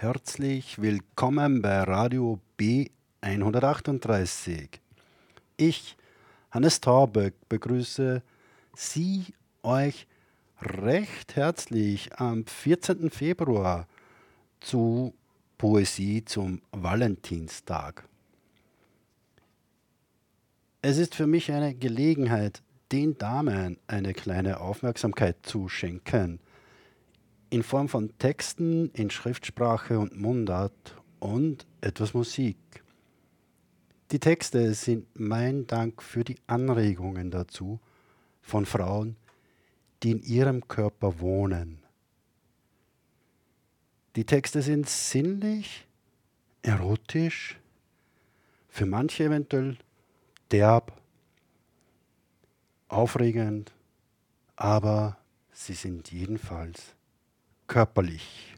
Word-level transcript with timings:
Herzlich 0.00 0.80
willkommen 0.80 1.60
bei 1.60 1.82
Radio 1.82 2.38
B138. 2.56 4.78
Ich, 5.56 5.96
Hannes 6.52 6.80
Tauböck, 6.80 7.34
begrüße 7.48 8.22
Sie, 8.76 9.24
euch 9.64 10.06
recht 10.62 11.34
herzlich 11.34 12.14
am 12.14 12.46
14. 12.46 13.10
Februar 13.10 13.88
zu 14.60 15.14
Poesie 15.58 16.24
zum 16.24 16.62
Valentinstag. 16.70 18.04
Es 20.80 20.98
ist 20.98 21.16
für 21.16 21.26
mich 21.26 21.50
eine 21.50 21.74
Gelegenheit, 21.74 22.62
den 22.92 23.18
Damen 23.18 23.78
eine 23.88 24.14
kleine 24.14 24.60
Aufmerksamkeit 24.60 25.38
zu 25.42 25.68
schenken, 25.68 26.38
in 27.50 27.62
Form 27.62 27.88
von 27.88 28.16
Texten 28.18 28.90
in 28.92 29.10
Schriftsprache 29.10 29.98
und 29.98 30.18
Mundart 30.18 30.96
und 31.18 31.66
etwas 31.80 32.14
Musik. 32.14 32.56
Die 34.10 34.18
Texte 34.18 34.74
sind 34.74 35.06
mein 35.14 35.66
Dank 35.66 36.02
für 36.02 36.24
die 36.24 36.36
Anregungen 36.46 37.30
dazu 37.30 37.80
von 38.42 38.66
Frauen, 38.66 39.16
die 40.02 40.12
in 40.12 40.22
ihrem 40.22 40.66
Körper 40.66 41.20
wohnen. 41.20 41.82
Die 44.16 44.24
Texte 44.24 44.62
sind 44.62 44.88
sinnlich, 44.88 45.86
erotisch, 46.62 47.58
für 48.68 48.86
manche 48.86 49.24
eventuell 49.24 49.76
derb, 50.50 51.00
aufregend, 52.88 53.72
aber 54.56 55.18
sie 55.52 55.74
sind 55.74 56.10
jedenfalls 56.10 56.94
körperlich. 57.68 58.56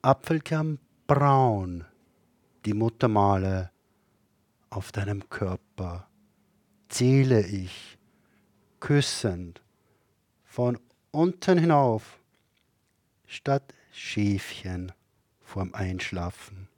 Apfelkern 0.00 0.78
braun, 1.06 1.84
die 2.64 2.72
Muttermale 2.72 3.70
auf 4.70 4.92
deinem 4.92 5.28
Körper, 5.28 6.08
zähle 6.88 7.44
ich, 7.46 7.98
küssend, 8.78 9.60
von 10.44 10.78
unten 11.10 11.58
hinauf, 11.58 12.20
statt 13.26 13.74
Schäfchen 13.92 14.92
vorm 15.40 15.74
Einschlafen. 15.74 16.68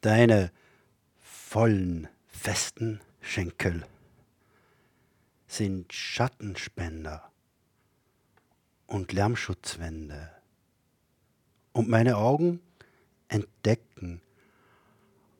Deine 0.00 0.50
vollen, 1.20 2.08
festen 2.26 3.00
Schenkel 3.20 3.86
sind 5.50 5.92
Schattenspender 5.92 7.28
und 8.86 9.12
Lärmschutzwände. 9.12 10.30
Und 11.72 11.88
meine 11.88 12.16
Augen 12.16 12.60
entdecken 13.26 14.22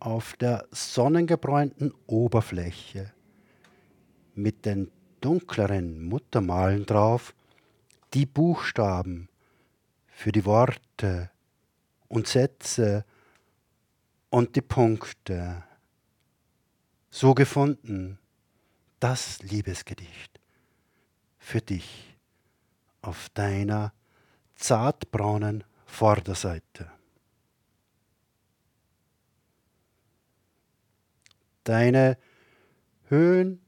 auf 0.00 0.34
der 0.34 0.67
sonnengebräunten 0.72 1.94
Oberfläche 2.08 3.12
mit 4.34 4.67
den 4.67 4.91
dunkleren 5.20 6.02
Muttermalen 6.02 6.86
drauf 6.86 7.34
die 8.12 8.27
Buchstaben 8.27 9.28
für 10.08 10.33
die 10.33 10.45
Worte 10.45 11.30
und 12.08 12.27
Sätze 12.27 13.05
und 14.28 14.56
die 14.56 14.62
Punkte. 14.62 15.62
So 17.11 17.34
gefunden 17.34 18.19
das 19.00 19.42
Liebesgedicht 19.42 20.40
für 21.38 21.60
dich 21.60 22.16
auf 23.02 23.30
deiner 23.30 23.92
zartbraunen 24.54 25.64
Vorderseite. 25.86 26.90
Deine 31.64 32.18
Höhen 33.08 33.60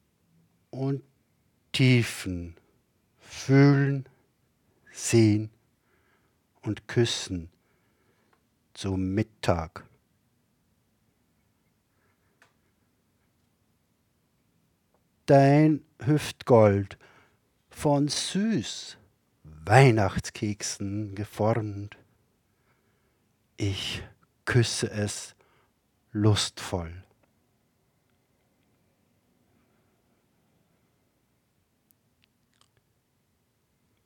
und 0.71 1.03
Tiefen 1.72 2.56
fühlen, 3.19 4.09
sehen 4.92 5.50
und 6.60 6.87
küssen 6.87 7.50
zum 8.75 9.15
Mittag 9.15 9.84
dein 15.27 15.84
Hüftgold 16.05 16.99
von 17.71 18.09
süß 18.09 18.99
Weihnachtskeksen 19.44 21.15
geformt. 21.15 21.97
Ich 23.56 24.03
küsse 24.44 24.91
es 24.91 25.34
lustvoll. 26.10 27.05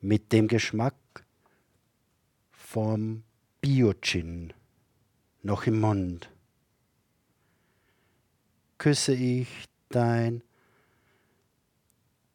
Mit 0.00 0.32
dem 0.32 0.46
Geschmack 0.46 0.94
vom 2.52 3.24
Biogin 3.60 4.52
noch 5.42 5.66
im 5.66 5.80
Mund 5.80 6.30
küsse 8.78 9.14
ich 9.14 9.48
dein 9.88 10.42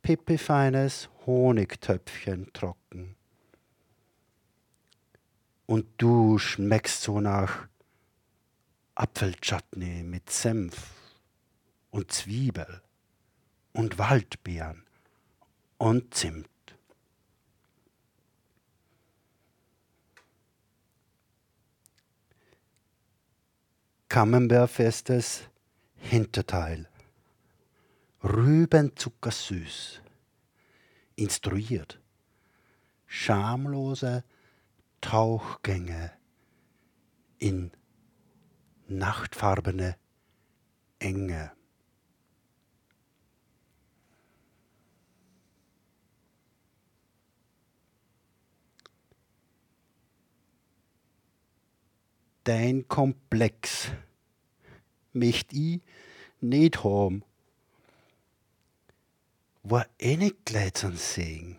pippifeines 0.02 1.10
Honigtöpfchen 1.26 2.52
trocken. 2.54 3.16
Und 5.66 5.86
du 5.98 6.38
schmeckst 6.38 7.02
so 7.02 7.22
nach 7.22 7.68
Apfelchutney 8.96 10.04
mit 10.04 10.30
Senf 10.30 10.92
und 11.92 12.12
Zwiebel 12.12 12.82
und 13.74 13.98
Waldbeeren 13.98 14.84
und 15.78 16.14
Zimt. 16.14 16.48
Camembert-festes 24.10 25.44
Hinterteil. 25.96 26.91
Rübenzuckersüß, 28.24 30.00
instruiert, 31.16 32.00
schamlose 33.08 34.24
Tauchgänge 35.02 36.12
in 37.40 37.72
nachtfarbene 38.88 39.98
Enge. 41.00 41.52
Dein 52.44 52.88
Komplex. 52.88 53.90
Möcht 55.14 55.54
i 55.54 55.82
nicht 56.40 56.84
haben 56.84 57.24
war 59.64 59.88
eh 60.00 60.18
nicht 60.18 60.46
gleich 60.46 60.74
zum 60.74 60.96
Segen. 60.96 61.58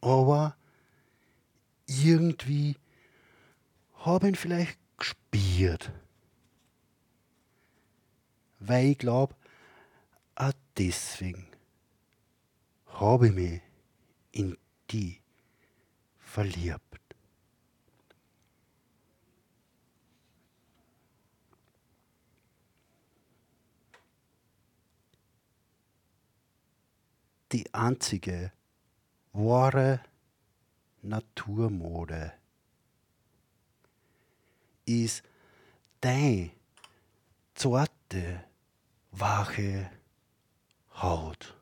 Aber 0.00 0.56
irgendwie 1.86 2.76
habe 3.96 4.26
ich 4.26 4.32
ihn 4.32 4.36
vielleicht 4.36 4.78
gespürt. 4.96 5.92
Weil 8.60 8.86
ich 8.86 8.98
glaube, 8.98 9.34
auch 10.34 10.52
deswegen 10.76 11.46
habe 12.86 13.28
ich 13.28 13.34
mich 13.34 13.60
in 14.32 14.56
die 14.90 15.20
verliebt. 16.18 16.97
Die 27.52 27.72
einzige 27.72 28.52
wahre 29.32 30.00
Naturmode 31.02 32.32
ist 34.84 35.22
dein 36.00 36.50
zarte, 37.54 38.44
wache 39.12 39.90
Haut. 40.94 41.54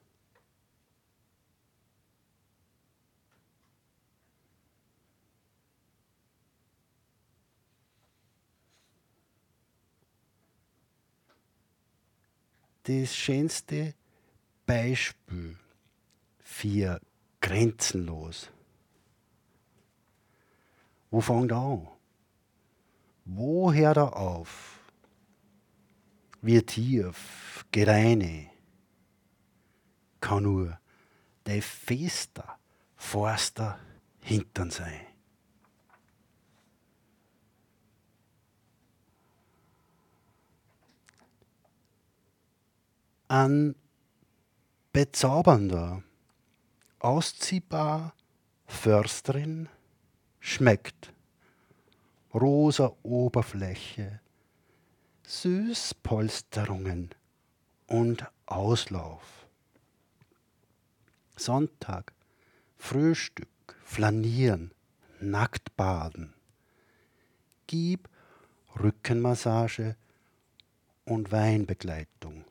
Das 12.85 13.17
schönste 13.17 13.95
Beispiel 14.65 15.59
für 16.57 17.01
grenzenlos. 17.43 18.51
Wo 21.11 21.21
fängt 21.21 21.53
er 21.53 21.59
an? 21.59 21.89
Wo 23.27 23.73
hört 23.75 23.99
er 23.99 24.17
auf? 24.17 24.81
Wie 26.41 26.63
tief, 26.63 27.67
gereine, 27.71 28.51
kann 30.21 30.45
nur 30.45 30.79
der 31.45 31.61
fester, 31.61 32.59
forster 32.97 33.79
Hintern 34.21 34.71
sein. 34.71 35.07
Ein 43.29 43.75
bezaubernder, 44.93 46.03
ausziehbar 47.07 48.15
Försterin 48.67 49.69
schmeckt 50.41 51.13
rosa 52.35 52.97
Oberfläche, 53.05 54.19
Süßpolsterungen 55.23 57.11
und 57.87 58.27
Auslauf. 58.47 59.47
Sonntag, 61.37 62.13
Frühstück, 62.77 63.77
Flanieren, 63.85 64.73
Nacktbaden. 65.21 66.35
Gib 67.69 68.09
Rückenmassage 68.81 69.95
und 71.05 71.31
Weinbegleitung. 71.31 72.45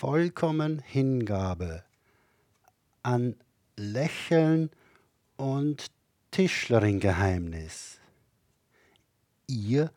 Vollkommen 0.00 0.78
Hingabe 0.78 1.84
an 3.02 3.36
Lächeln 3.76 4.70
und 5.36 5.88
Tischlerin-Geheimnis. 6.30 8.00
Ihr 9.46 9.92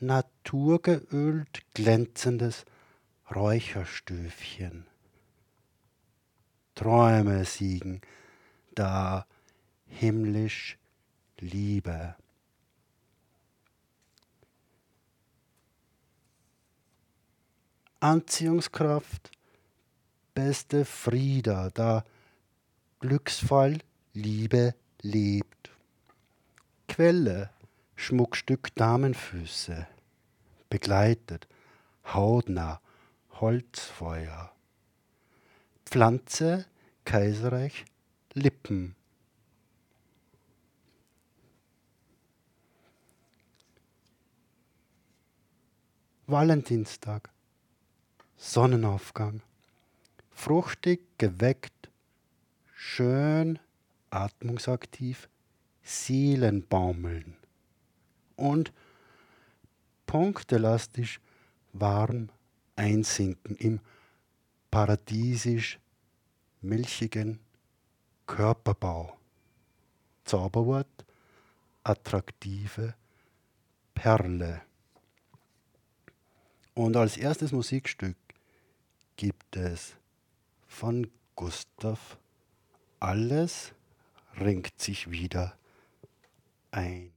naturgeölt 0.00 1.62
glänzendes 1.74 2.64
Räucherstöfchen. 3.32 4.88
Träume 6.74 7.44
siegen 7.44 8.00
da 8.74 9.26
himmlisch 9.86 10.76
Liebe. 11.38 12.16
Anziehungskraft, 18.02 19.30
beste 20.32 20.86
Frieda, 20.86 21.68
da 21.68 22.02
Glücksfall, 23.00 23.80
Liebe 24.14 24.74
lebt. 25.02 25.70
Quelle, 26.88 27.50
Schmuckstück 27.96 28.74
Damenfüße, 28.74 29.86
begleitet, 30.70 31.46
hautnah, 32.06 32.80
Holzfeuer. 33.32 34.50
Pflanze, 35.84 36.64
Kaiserreich, 37.04 37.84
Lippen. 38.32 38.96
Valentinstag. 46.26 47.30
Sonnenaufgang. 48.42 49.42
Fruchtig, 50.30 51.02
geweckt, 51.18 51.90
schön, 52.74 53.58
atmungsaktiv, 54.08 55.28
Seelenbaumeln. 55.82 57.36
Und 58.36 58.72
punktelastisch 60.06 61.20
warm 61.74 62.30
einsinken 62.76 63.56
im 63.56 63.78
paradiesisch 64.70 65.78
milchigen 66.62 67.40
Körperbau. 68.26 69.18
Zauberwort, 70.24 71.04
attraktive 71.84 72.94
Perle. 73.92 74.62
Und 76.72 76.96
als 76.96 77.18
erstes 77.18 77.52
Musikstück 77.52 78.16
gibt 79.20 79.54
es 79.54 79.98
von 80.66 81.06
Gustav 81.36 82.16
Alles 83.00 83.74
ringt 84.40 84.80
sich 84.80 85.10
wieder 85.10 85.52
ein. 86.70 87.12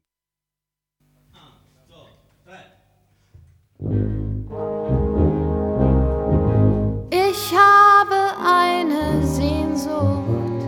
Ich 7.09 7.53
habe 7.55 8.21
eine 8.59 9.25
Sehnsucht 9.25 10.61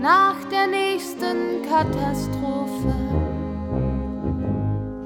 nach 0.00 0.42
der 0.48 0.66
nächsten 0.66 1.62
Katastrophe. 1.68 2.94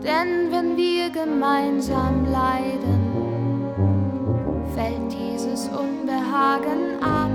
Denn 0.05 0.53
wenn 0.53 0.77
wir 0.77 1.11
gemeinsam 1.11 2.27
leiden, 2.27 3.02
fällt 4.75 5.13
dieses 5.13 5.69
Unbehagen 5.69 7.03
ab. 7.03 7.31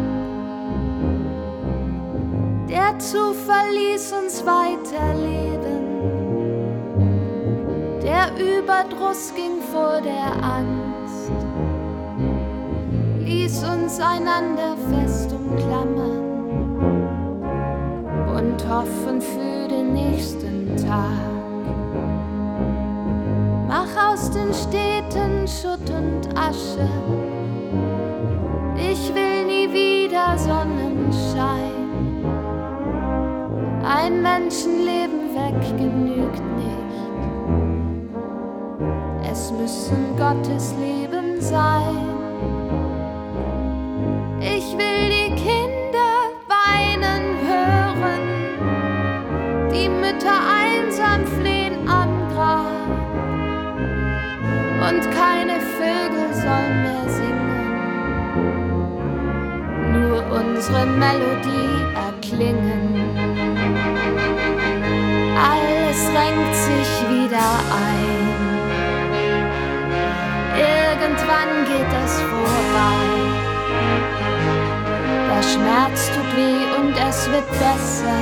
Der 2.70 2.98
Zufall 3.00 3.72
ließ 3.74 4.14
uns 4.14 4.44
weiterleben. 4.46 5.58
Der 8.02 8.32
Überdruss 8.38 9.34
ging 9.36 9.62
vor 9.72 10.02
der 10.02 10.32
Angst, 10.44 11.32
ließ 13.20 13.64
uns 13.64 14.00
einander 14.00 14.78
fest 14.90 15.34
umklammern 15.34 16.28
und 18.36 18.70
hoffen 18.70 19.22
für 19.22 19.68
den 19.68 19.94
nächsten 19.94 20.76
Tag. 20.78 21.28
Mach 23.68 24.12
aus 24.12 24.32
den 24.32 24.54
Schutt 25.48 25.90
und 25.90 26.28
Asche. 26.38 26.90
Ich 28.76 29.16
will 29.16 29.46
nie 29.46 29.72
wieder 29.72 30.38
Sonnenschein. 30.38 31.72
Ein 33.82 34.22
Menschenleben 34.22 35.34
weg 35.34 35.78
genügt 35.78 36.44
nicht. 36.58 36.78
Es 39.32 39.52
müssen 39.54 40.18
Gottes 40.18 40.76
Leben 40.80 41.40
sein. 41.40 42.17
Und 54.90 55.02
keine 55.12 55.60
Vögel 55.60 56.34
sollen 56.34 56.84
mehr 56.84 57.10
singen. 57.10 57.58
Nur 59.92 60.20
unsere 60.32 60.86
Melodie 60.86 61.78
erklingen. 62.08 62.84
Alles 65.52 66.00
renkt 66.20 66.56
sich 66.56 66.92
wieder 67.10 67.50
ein. 67.90 68.28
Irgendwann 70.56 71.52
geht 71.66 71.94
es 72.06 72.14
vorbei. 72.22 73.02
Der 75.30 75.44
Schmerz 75.44 76.00
tut 76.14 76.32
weh 76.38 76.64
und 76.80 76.96
es 77.10 77.18
wird 77.30 77.50
besser. 77.60 78.20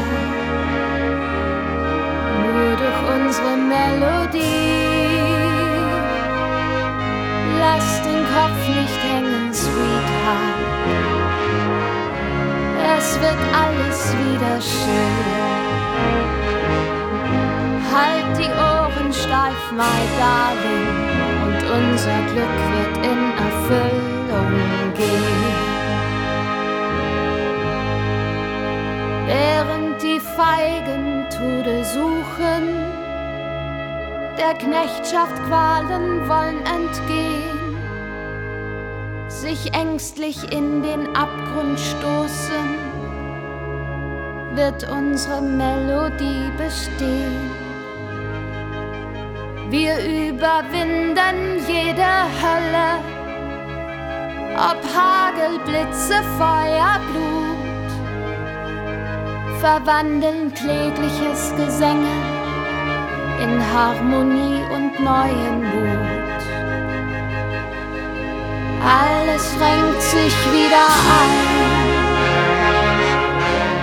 Nur 2.41 2.71
durch 2.75 3.01
unsere 3.15 3.53
Melodie. 3.55 4.94
Lass 7.67 7.99
den 8.03 8.23
Kopf 8.35 8.61
nicht 8.79 8.99
hängen, 9.09 9.51
Sweetheart. 9.51 10.65
Es 12.95 13.19
wird 13.19 13.41
alles 13.63 13.99
wieder 14.21 14.61
schön. 14.61 15.25
Halt 17.91 18.29
die 18.37 18.51
Ohren 18.69 19.11
steif, 19.11 19.63
my 19.71 19.99
darling, 20.21 20.89
und 21.43 21.59
unser 21.79 22.19
Glück 22.31 22.57
wird 22.73 22.95
in 23.11 23.21
Erfüllung 23.47 24.53
gehen. 24.95 25.55
Während 29.25 30.03
die 30.03 30.19
Feigen 30.19 31.25
Tode 31.31 31.83
suchen, 31.83 33.04
der 34.37 34.53
Knechtschaft 34.55 35.35
Qualen 35.47 36.27
wollen 36.27 36.59
entgehen, 36.65 37.77
sich 39.29 39.73
ängstlich 39.73 40.51
in 40.51 40.81
den 40.81 41.15
Abgrund 41.15 41.79
stoßen, 41.79 42.75
wird 44.55 44.89
unsere 44.89 45.41
Melodie 45.41 46.51
bestehen. 46.57 47.51
Wir 49.69 49.97
überwinden 49.99 51.59
jede 51.67 52.05
Hölle, 52.41 52.99
ob 54.55 54.79
Hagel, 54.95 55.59
Blitze, 55.65 56.21
Feuer, 56.37 56.99
Blut, 57.11 57.89
verwandeln 59.59 60.53
klägliches 60.53 61.53
Gesänge 61.57 62.34
in 63.41 63.61
Harmonie 63.73 64.61
und 64.75 64.99
neuen 64.99 65.63
Mut. 65.71 66.41
Alles 68.81 69.45
renkt 69.59 70.01
sich 70.01 70.35
wieder 70.53 70.85
ein, 71.19 71.33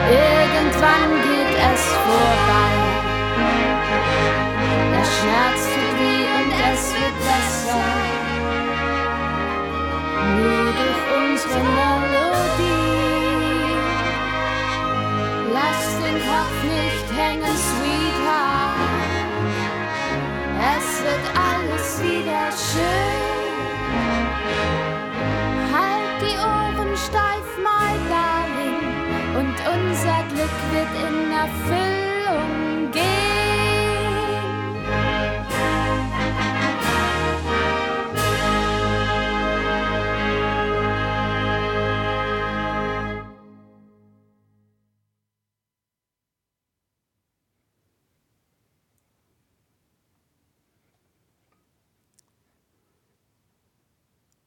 irgendwann 0.09 1.11
geht 1.29 1.55
es 1.73 1.83
vorbei. 2.05 2.73
Der 4.93 5.07
Schmerz 5.15 5.63
tut 5.75 5.95
weh 6.01 6.25
und 6.39 6.51
es 6.71 6.83
wird 6.99 7.17
besser, 7.29 7.85
nur 10.37 10.69
durch 10.81 11.03
unsere 11.19 11.61
Melodie. 11.79 12.93
Lass 15.53 15.83
den 16.05 16.19
Kopf 16.31 16.59
nicht 16.63 17.07
hängen, 17.19 17.57
Sweetheart. 17.57 17.92
Es 20.65 21.03
wird 21.03 21.27
alles 21.35 22.01
wieder 22.03 22.53
schön. 22.53 23.43
Halt 25.73 26.17
die 26.21 26.39
Ohren 26.39 26.97
steif, 26.97 27.49
my 27.59 27.99
darling, 28.09 28.81
und 29.39 29.57
unser 29.75 30.23
Glück 30.33 30.59
wird 30.71 30.93
in 31.09 31.33
Erfüllung 31.33 32.91
gehen. 32.93 33.52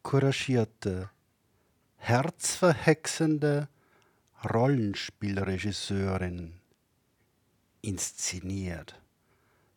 Couragierte, 0.06 1.10
herzverhexende 1.98 3.68
Rollenspielregisseurin 4.48 6.54
inszeniert. 7.82 9.02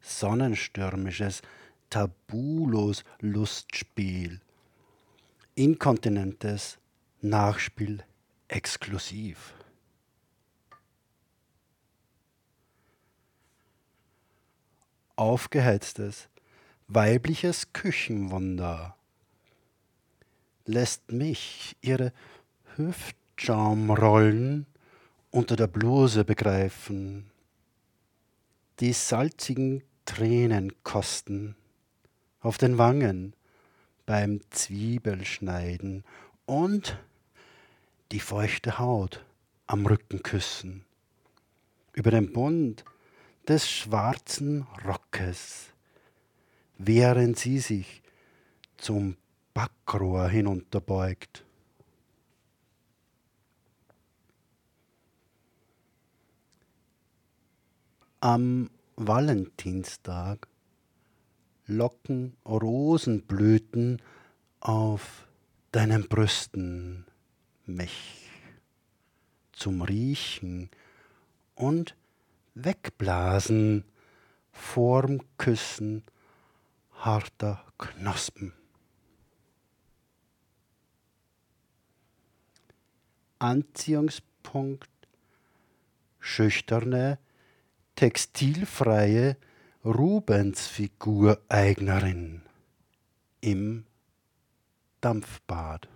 Sonnenstürmisches, 0.03 1.41
tabulos 1.89 3.05
Lustspiel. 3.21 4.43
Inkontinentes 5.55 6.77
Nachspiel 7.23 8.05
exklusiv. 8.49 9.55
Aufgeheiztes, 15.17 16.29
weibliches 16.87 17.73
Küchenwunder 17.73 18.98
lässt 20.69 21.11
mich 21.11 21.77
ihre 21.81 22.13
Hüftschaumrollen 22.77 24.67
unter 25.31 25.57
der 25.57 25.67
Bluse 25.67 26.25
begreifen, 26.25 27.31
die 28.81 28.93
salzigen 28.93 29.83
Tränenkosten 30.05 31.57
auf 32.41 32.59
den 32.59 32.79
Wangen 32.79 33.35
beim 34.07 34.41
Zwiebelschneiden 34.51 36.05
und 36.47 36.99
die 38.13 38.21
feuchte 38.21 38.79
Haut 38.79 39.25
am 39.67 39.87
Rücken 39.87 40.23
küssen, 40.23 40.85
über 41.93 42.11
den 42.11 42.33
Bund 42.33 42.85
des 43.49 43.69
schwarzen 43.71 44.67
Rockes, 44.85 45.73
während 46.79 47.39
sie 47.39 47.59
sich 47.59 48.03
zum 48.77 49.17
Backrohr 49.59 50.29
hinunterbeugt. 50.29 51.45
Am 58.21 58.71
Valentinstag 58.95 60.47
locken 61.67 62.37
Rosenblüten 62.47 64.01
auf 64.61 65.27
deinen 65.73 66.07
Brüsten 66.07 67.05
mich 67.67 68.31
zum 69.51 69.83
Riechen 69.83 70.71
und 71.57 71.97
Wegblasen 72.55 73.83
vorm 74.53 75.19
Küssen 75.37 76.05
harter 76.93 77.65
Knospen. 77.77 78.53
Anziehungspunkt 83.39 84.89
schüchterne, 86.21 87.19
textilfreie 87.97 89.37
Rubensfigureignerin 89.85 92.43
im 93.41 93.85
Dampfbad. 95.01 95.89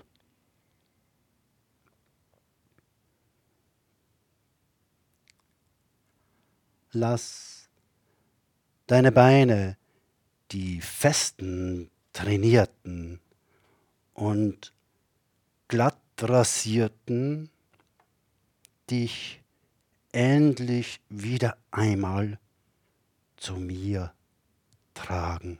Lass 6.92 7.68
deine 8.86 9.12
Beine, 9.12 9.76
die 10.50 10.80
festen, 10.80 11.90
trainierten 12.12 13.20
und 14.12 14.72
glatt 15.68 16.01
rasierten, 16.28 17.50
dich 18.90 19.42
endlich 20.12 21.00
wieder 21.08 21.56
einmal 21.70 22.38
zu 23.36 23.56
mir 23.56 24.12
tragen. 24.94 25.58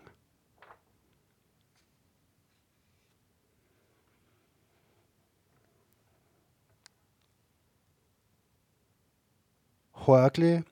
Horgli 10.06 10.64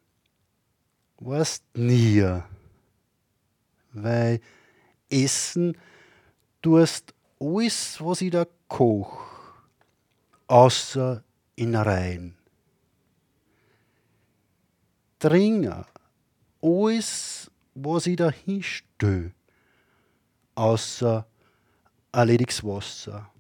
warst 1.19 1.63
nie, 1.75 2.43
weil 3.93 4.41
Essen 5.09 5.77
tust 6.63 7.15
alles, 7.39 8.01
was 8.01 8.21
ich 8.23 8.31
da 8.31 8.47
koch, 8.69 9.30
außer 10.51 11.23
Innereien. 11.55 12.37
Trinken 15.21 15.85
alles, 16.61 17.51
was 17.75 18.07
ich 18.07 18.17
da 18.17 18.31
hinstö, 18.31 19.31
außer 20.57 21.25
erlediges 22.11 22.65
Wasser. 22.65 23.31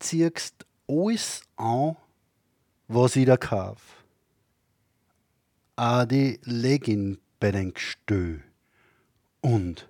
Ziehst 0.00 0.66
alles 0.88 1.42
an, 1.56 1.96
was 2.88 3.14
ich 3.14 3.26
da 3.26 3.36
kauf. 3.36 4.04
Auch 5.76 6.04
die 6.06 6.40
Legin 6.42 7.20
bedenkstö. 7.38 8.40
Und 9.42 9.88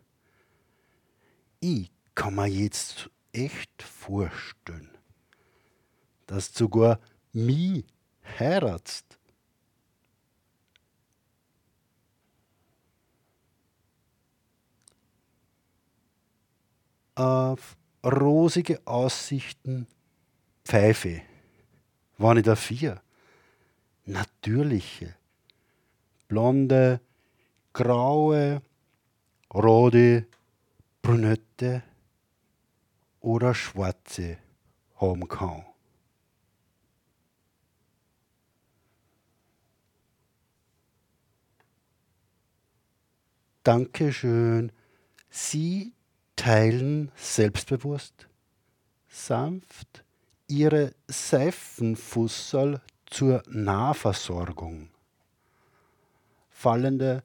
ich 1.60 1.90
kann 2.14 2.34
mir 2.34 2.46
jetzt 2.46 3.08
echt 3.32 3.82
vorstellen, 3.82 4.90
dass 6.26 6.52
du 6.52 6.64
sogar 6.64 7.00
mich 7.32 7.84
heiratst. 8.38 9.18
Auf 17.14 17.76
rosige 18.04 18.80
Aussichten 18.86 19.86
Pfeife, 20.64 21.22
war 22.16 22.34
nicht 22.34 22.46
dafür. 22.46 23.02
Natürliche, 24.04 25.16
blonde, 26.28 27.00
graue, 27.72 28.62
rote, 29.52 30.26
brünette 31.02 31.82
oder 33.20 33.54
schwarze 33.54 34.38
haben 34.96 35.28
kann. 35.28 35.64
Dankeschön. 43.62 44.72
Sie 45.28 45.92
teilen 46.34 47.12
selbstbewusst, 47.14 48.28
sanft 49.08 50.02
ihre 50.48 50.94
Seifenfussel 51.06 52.80
zur 53.06 53.42
Nahversorgung. 53.48 54.88
Fallende 56.48 57.22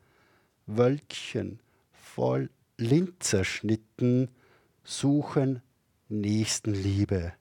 Wölkchen 0.68 1.60
voll 1.94 2.50
Linzerschnitten 2.78 4.30
suchen 4.84 5.62
Nächstenliebe, 6.08 7.34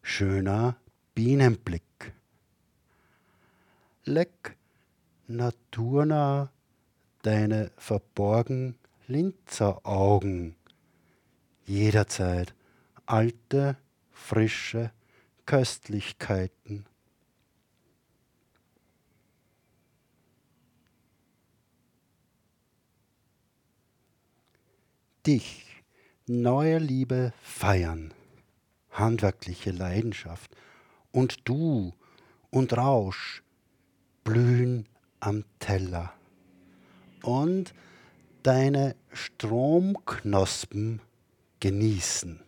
schöner 0.00 0.78
Bienenblick. 1.14 2.14
Leck 4.06 4.56
naturnah 5.26 6.50
deine 7.20 7.70
verborgen 7.76 8.78
Linzeraugen, 9.06 10.56
jederzeit 11.66 12.54
alte, 13.04 13.76
frische 14.12 14.92
Köstlichkeiten. 15.44 16.86
Dich, 25.26 25.65
neue 26.28 26.78
Liebe 26.78 27.32
feiern, 27.40 28.12
handwerkliche 28.90 29.70
Leidenschaft. 29.70 30.50
Und 31.12 31.48
du 31.48 31.94
und 32.50 32.76
Rausch 32.76 33.42
blühen 34.24 34.86
am 35.20 35.44
Teller. 35.60 36.12
Und 37.22 37.74
deine 38.42 38.94
Stromknospen 39.12 41.00
genießen. 41.60 42.40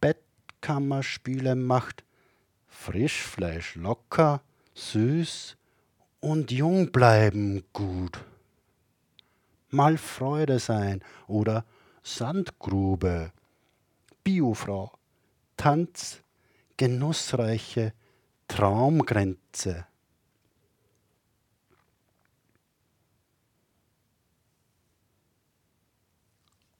Bettkammerspiele 0.00 1.56
macht 1.56 2.04
Frischfleisch 2.68 3.74
locker, 3.74 4.42
süß 4.76 5.56
und 6.20 6.52
jung 6.52 6.92
bleiben 6.92 7.64
gut. 7.72 8.22
Mal 9.70 9.96
Freude 9.96 10.58
sein 10.58 11.02
oder 11.26 11.64
Sandgrube, 12.02 13.32
Biofrau 14.22 14.92
Tanz, 15.56 16.20
genussreiche 16.76 17.94
Traumgrenze. 18.46 19.86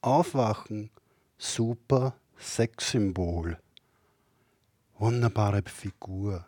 Aufwachen, 0.01 0.91
super 1.37 2.15
Sexsymbol. 2.39 3.57
Wunderbare 4.99 5.63
Figur. 5.65 6.45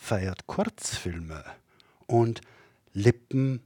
Feiert 0.00 0.46
Kurzfilme 0.46 1.44
und 2.06 2.40
Lippen 2.94 3.60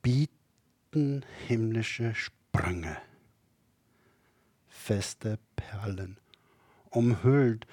bieten 0.00 1.26
himmlische 1.46 2.14
Sprünge. 2.14 2.96
Feste 4.66 5.38
Perlen 5.56 6.16
umhüllt, 6.88 7.66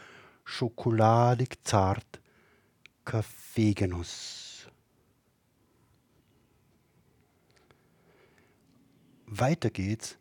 schokoladig 0.43 1.55
zart, 1.63 2.19
Kaffeegenuss. 3.05 4.67
Weiter 9.27 9.69
geht's 9.69 10.17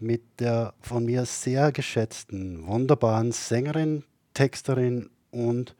mit 0.00 0.40
der 0.40 0.74
von 0.80 1.04
mir 1.04 1.24
sehr 1.26 1.70
geschätzten, 1.70 2.66
wunderbaren 2.66 3.30
Sängerin, 3.30 4.02
Texterin 4.34 5.10
und 5.30 5.76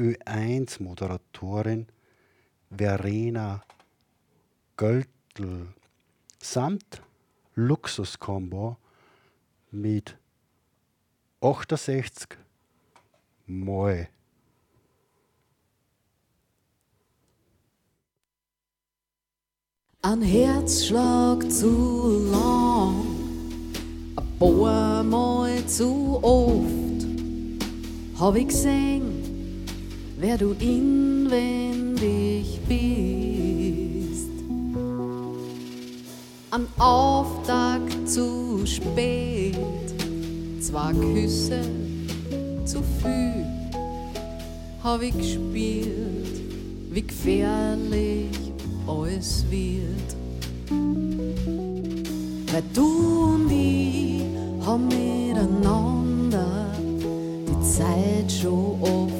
Ö1-Moderatorin 0.00 1.86
Verena 2.70 3.62
Göltl 4.78 5.74
samt 6.38 7.02
Luxuskombo 7.54 8.78
mit 9.70 10.16
68 11.42 12.38
Mal. 13.46 14.08
Ein 20.00 20.22
Herzschlag 20.22 21.50
zu 21.52 22.30
lang, 22.32 23.04
ein 24.16 24.38
paar 24.38 25.04
Mal 25.04 25.66
zu 25.66 26.18
oft, 26.22 27.04
hab 28.18 28.34
ich 28.36 28.48
gesehen, 28.48 29.09
wer 30.20 30.38
du 30.38 30.54
inwendig 30.60 32.60
bist. 32.68 34.30
Ein 36.50 36.66
Auftakt 36.78 38.08
zu 38.08 38.64
spät 38.66 39.56
zwei 40.60 40.92
Küsse 40.92 41.62
zu 42.64 42.82
viel 43.02 43.46
hab 44.82 45.02
ich 45.02 45.14
gespielt, 45.16 46.40
wie 46.90 47.02
gefährlich 47.02 48.52
alles 48.86 49.44
wird. 49.50 50.16
Weil 52.52 52.62
du 52.72 53.34
und 53.34 53.50
ich 53.50 54.22
haben 54.64 54.88
miteinander 54.88 56.66
die 57.46 57.60
Zeit 57.62 58.32
schon 58.32 58.80
oft 58.80 59.19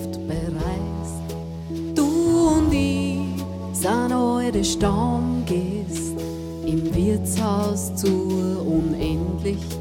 sind 4.50 4.56
alte 4.56 4.64
Stammgäste 4.64 6.22
im 6.66 6.94
Wirtshaus 6.94 7.94
zur 7.94 8.66
Unendlichkeit 8.66 9.80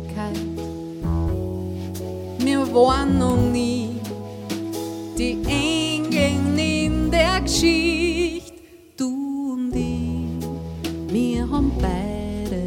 wir 2.42 2.74
waren 2.74 3.18
noch 3.20 3.38
nie 3.38 3.90
die 5.18 5.38
Engel 5.46 6.58
in 6.58 7.12
der 7.12 7.42
Geschichte. 7.42 8.54
Du 8.98 9.54
und 9.54 9.76
ich, 9.76 11.14
wir 11.14 11.50
haben 11.50 11.72
beide 11.80 12.64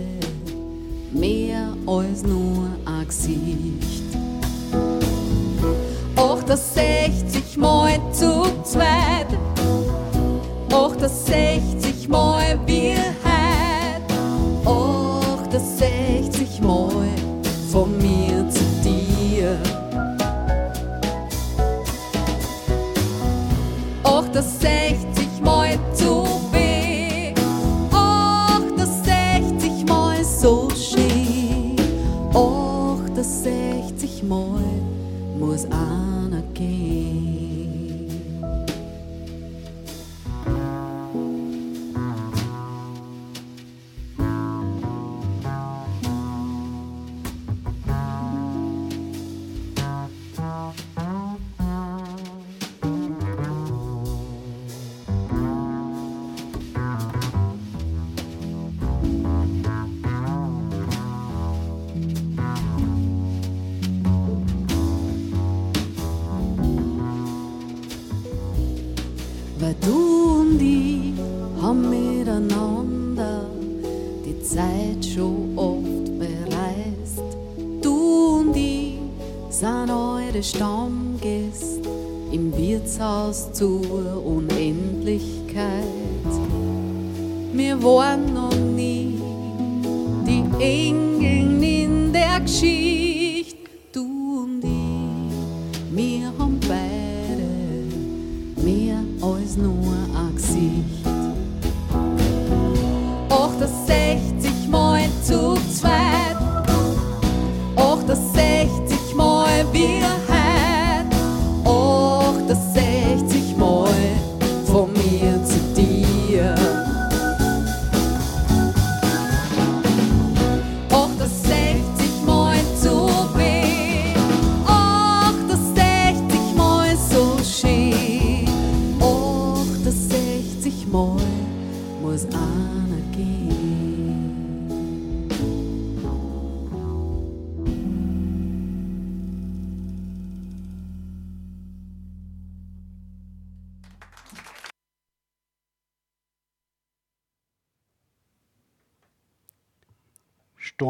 mehr 1.13 1.75
als 1.87 2.23
nur 2.23 2.69
ein 2.85 3.07
Gesicht. 3.07 4.03
Auch 6.17 6.43
das 6.43 6.75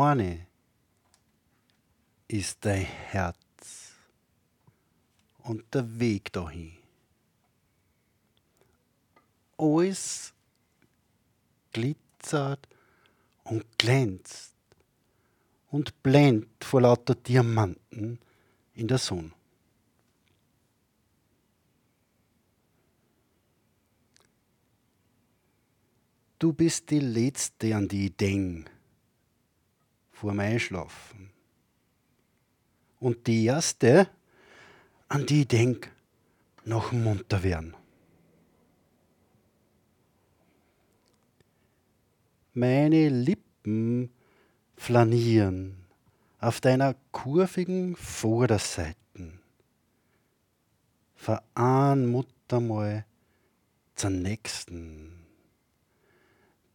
Storne 0.02 0.48
ist 2.26 2.64
dein 2.64 2.82
Herz 2.82 3.92
und 5.44 5.72
der 5.72 6.00
Weg 6.00 6.32
dahin. 6.32 6.72
Alles 9.56 10.34
glitzert 11.72 12.68
und 13.44 13.64
glänzt 13.78 14.56
und 15.70 16.02
blendet 16.02 16.64
vor 16.64 16.80
lauter 16.80 17.14
Diamanten 17.14 18.18
in 18.74 18.88
der 18.88 18.98
Sonne. 18.98 19.30
Du 26.40 26.52
bist 26.52 26.90
die 26.90 26.98
Letzte, 26.98 27.76
an 27.76 27.86
die 27.86 28.06
ich 28.06 28.16
denk 28.16 28.68
vor 30.22 30.30
dem 30.30 30.38
Einschlafen. 30.38 31.30
Und 33.00 33.26
die 33.26 33.44
erste, 33.44 34.08
an 35.08 35.26
die 35.26 35.40
ich 35.40 35.48
denk, 35.48 35.90
nach 36.64 36.90
dem 36.90 37.02
Munterwerden. 37.02 37.74
Meine 42.54 43.08
Lippen 43.08 44.12
flanieren 44.76 45.74
auf 46.38 46.60
deiner 46.60 46.94
kurvigen 47.10 47.96
Vorderseiten. 47.96 49.40
Veran 51.16 52.06
Mutter 52.06 52.60
mal 52.60 53.04
zur 53.96 54.10
nächsten, 54.10 55.26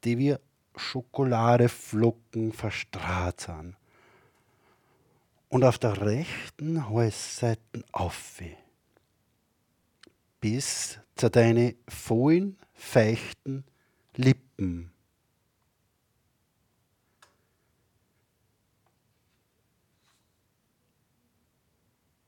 die 0.04 0.18
wir 0.18 0.42
Schokoladeflocken 0.78 2.54
verstrahlt 2.54 3.42
sind. 3.42 3.76
Und 5.50 5.64
auf 5.64 5.78
der 5.78 6.02
rechten 6.02 6.90
Halsseite 6.90 7.84
auf. 7.92 8.42
Bis 10.42 11.00
zu 11.16 11.30
deine 11.30 11.76
vollen, 11.88 12.58
feuchten 12.74 13.64
Lippen. 14.16 14.92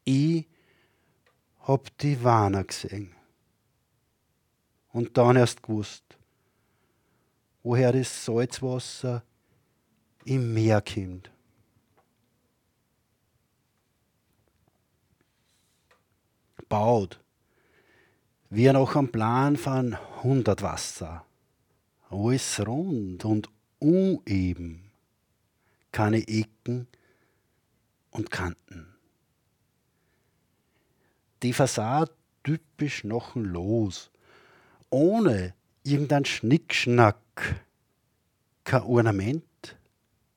Ich 0.06 0.48
hab 1.68 1.96
die 2.00 2.24
Warner 2.24 2.64
gesehen. 2.64 3.14
Und 4.92 5.18
dann 5.18 5.36
erst 5.36 5.62
gewusst, 5.62 6.19
woher 7.64 7.92
das 7.92 8.26
Salzwasser 8.26 9.24
im 10.26 10.54
Meer 10.54 10.82
kommt. 10.82 11.32
Baut 16.68 17.20
wie 18.50 18.72
nach 18.72 18.96
einem 18.96 19.12
Plan 19.12 19.58
von 19.58 19.94
100 20.18 20.62
Wasser. 20.62 21.26
Alles 22.10 22.60
rund 22.66 23.24
und 23.24 23.50
uneben. 23.78 24.92
Keine 25.92 26.28
Ecken 26.28 26.88
und 28.10 28.32
Kanten. 28.32 28.88
Die 31.44 31.54
Fassade 31.54 32.12
typisch 32.44 33.02
knochenlos, 33.02 34.12
ohne 34.90 35.54
irgendein 35.84 36.26
Schnickschnack, 36.26 37.18
kein 38.64 38.84
Ornament, 38.84 39.78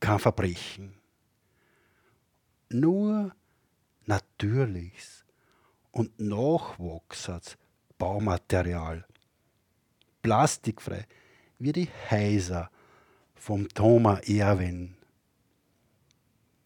kein 0.00 0.18
Verbrechen. 0.18 0.94
Nur 2.70 3.34
natürliches 4.06 5.24
und 5.90 6.18
nachwachsendes 6.18 7.58
Baumaterial. 7.98 9.04
Plastikfrei, 10.22 11.06
wie 11.58 11.72
die 11.72 11.88
Häuser 12.10 12.70
vom 13.34 13.68
Thomas 13.68 14.20
Erwin. 14.28 14.96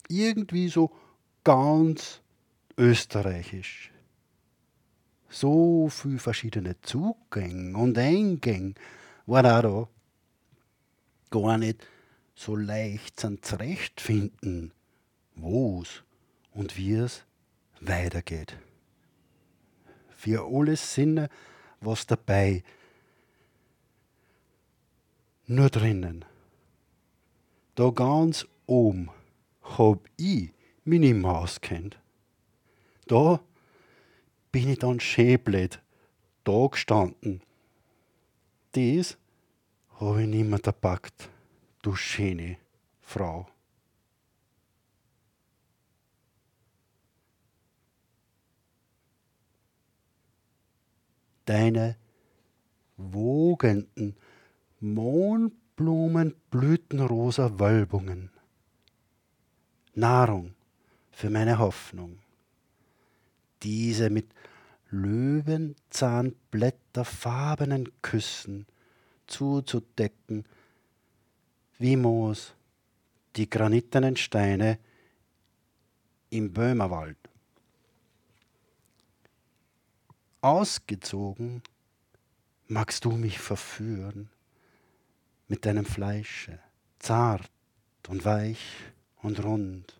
Irgendwie 0.07 0.69
so 0.69 0.95
ganz 1.43 2.21
österreichisch 2.77 3.91
so 5.29 5.89
viele 5.89 6.19
verschiedene 6.19 6.79
Zugänge 6.81 7.77
und 7.77 7.97
Eingänge 7.97 8.73
waren 9.25 9.45
auch 9.45 9.61
da. 9.61 9.96
Gar 11.29 11.57
nicht 11.57 11.85
so 12.35 12.55
leicht 12.55 13.19
zum 13.19 13.41
Zurechtfinden, 13.41 14.71
wo 15.35 15.81
es 15.81 16.03
und 16.53 16.77
wie 16.77 16.93
es 16.93 17.23
weitergeht. 17.81 18.57
Für 20.15 20.47
alle 20.51 20.75
Sinne 20.75 21.29
was 21.81 22.07
dabei. 22.07 22.63
Nur 25.45 25.69
drinnen. 25.69 26.25
Da 27.75 27.89
ganz 27.91 28.47
oben 28.65 29.09
hab 29.61 29.99
ich 30.17 30.51
meine 30.83 31.13
Maus 31.13 31.61
kennt. 31.61 31.99
Da 33.07 33.39
bin 34.51 34.69
ich 34.69 34.79
dann 34.79 34.99
schön 34.99 35.39
blöd 35.39 35.81
da 36.47 36.67
gestanden. 36.67 37.41
Das 38.71 39.17
habe 39.99 40.21
ich 40.21 40.27
nimmer 40.27 40.59
gepackt, 40.59 41.31
du 41.81 41.95
schöne 41.95 42.57
Frau. 43.01 43.47
Deine 51.45 51.97
wogenden, 52.97 54.15
Mohnblumenblütenrosa 54.79 57.57
Wölbungen. 57.57 58.29
Nahrung 59.93 60.53
für 61.11 61.29
meine 61.29 61.57
Hoffnung 61.57 62.19
diese 63.63 64.11
mit 64.11 64.27
löwenzahnblätterfarbenen 64.89 67.89
Küssen 68.01 68.67
zuzudecken, 69.27 70.45
wie 71.77 71.95
Moos 71.95 72.53
die 73.35 73.49
granitenen 73.49 74.15
Steine 74.15 74.79
im 76.29 76.51
Böhmerwald. 76.51 77.17
Ausgezogen 80.41 81.61
magst 82.67 83.05
du 83.05 83.11
mich 83.11 83.39
verführen 83.39 84.29
mit 85.47 85.65
deinem 85.65 85.85
Fleische, 85.85 86.59
zart 86.99 87.49
und 88.07 88.25
weich 88.25 88.59
und 89.21 89.43
rund. 89.43 89.99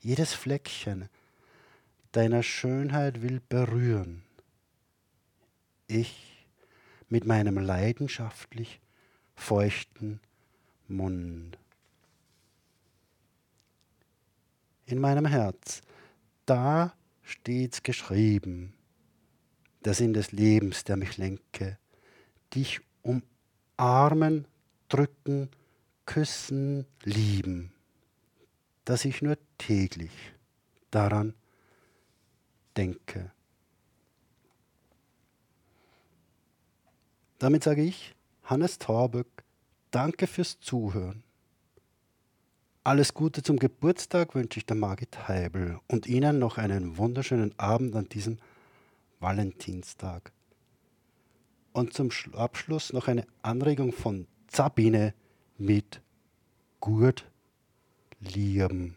Jedes 0.00 0.34
Fleckchen 0.34 1.08
deiner 2.12 2.42
Schönheit 2.42 3.22
will 3.22 3.40
berühren. 3.48 4.22
Ich 5.86 6.35
mit 7.08 7.24
meinem 7.24 7.58
leidenschaftlich 7.58 8.80
feuchten 9.34 10.20
Mund. 10.88 11.58
In 14.86 15.00
meinem 15.00 15.26
Herz, 15.26 15.82
da 16.46 16.94
steht's 17.22 17.82
geschrieben, 17.82 18.72
der 19.84 19.94
Sinn 19.94 20.12
des 20.12 20.32
Lebens, 20.32 20.84
der 20.84 20.96
mich 20.96 21.16
lenke, 21.16 21.78
dich 22.54 22.80
umarmen, 23.02 24.46
drücken, 24.88 25.50
küssen, 26.06 26.86
lieben, 27.02 27.72
dass 28.84 29.04
ich 29.04 29.22
nur 29.22 29.36
täglich 29.58 30.12
daran 30.90 31.34
denke. 32.76 33.32
Damit 37.38 37.64
sage 37.64 37.82
ich, 37.82 38.14
Hannes 38.44 38.78
Torböck, 38.78 39.44
danke 39.90 40.26
fürs 40.26 40.58
Zuhören. 40.60 41.22
Alles 42.82 43.12
Gute 43.12 43.42
zum 43.42 43.58
Geburtstag 43.58 44.34
wünsche 44.34 44.60
ich 44.60 44.66
der 44.66 44.76
Margit 44.76 45.28
Heibel 45.28 45.80
und 45.88 46.06
Ihnen 46.06 46.38
noch 46.38 46.56
einen 46.56 46.96
wunderschönen 46.96 47.58
Abend 47.58 47.94
an 47.94 48.08
diesem 48.08 48.38
Valentinstag. 49.20 50.32
Und 51.72 51.92
zum 51.92 52.10
Abschluss 52.32 52.92
noch 52.92 53.08
eine 53.08 53.26
Anregung 53.42 53.92
von 53.92 54.26
Sabine 54.50 55.12
mit 55.58 56.00
Gurt 56.80 57.30
lieben. 58.20 58.96